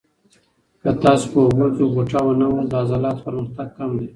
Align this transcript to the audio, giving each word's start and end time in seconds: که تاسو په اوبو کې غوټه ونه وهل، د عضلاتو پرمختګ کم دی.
که 0.81 0.89
تاسو 1.03 1.25
په 1.31 1.39
اوبو 1.45 1.65
کې 1.75 1.83
غوټه 1.93 2.19
ونه 2.23 2.45
وهل، 2.49 2.65
د 2.71 2.73
عضلاتو 2.83 3.23
پرمختګ 3.27 3.67
کم 3.77 3.91
دی. 3.99 4.07